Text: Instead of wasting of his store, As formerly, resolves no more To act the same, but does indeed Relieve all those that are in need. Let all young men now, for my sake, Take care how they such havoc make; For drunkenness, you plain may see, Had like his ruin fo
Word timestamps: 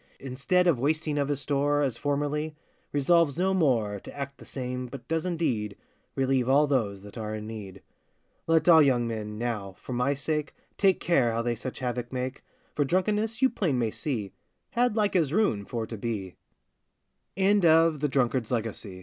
Instead 0.19 0.65
of 0.65 0.79
wasting 0.79 1.19
of 1.19 1.27
his 1.27 1.41
store, 1.41 1.83
As 1.83 1.95
formerly, 1.95 2.55
resolves 2.91 3.37
no 3.37 3.53
more 3.53 3.99
To 3.99 4.17
act 4.17 4.39
the 4.39 4.45
same, 4.47 4.87
but 4.87 5.07
does 5.07 5.27
indeed 5.27 5.77
Relieve 6.15 6.49
all 6.49 6.65
those 6.65 7.03
that 7.03 7.19
are 7.19 7.35
in 7.35 7.45
need. 7.45 7.83
Let 8.47 8.67
all 8.67 8.81
young 8.81 9.05
men 9.07 9.37
now, 9.37 9.73
for 9.73 9.93
my 9.93 10.15
sake, 10.15 10.55
Take 10.75 10.99
care 10.99 11.31
how 11.31 11.43
they 11.43 11.53
such 11.53 11.77
havoc 11.77 12.11
make; 12.11 12.43
For 12.73 12.83
drunkenness, 12.83 13.43
you 13.43 13.49
plain 13.51 13.77
may 13.77 13.91
see, 13.91 14.31
Had 14.71 14.95
like 14.95 15.13
his 15.13 15.31
ruin 15.31 15.65
fo 15.65 15.85